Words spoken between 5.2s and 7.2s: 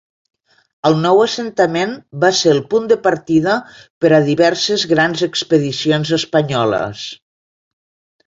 expedicions espanyoles.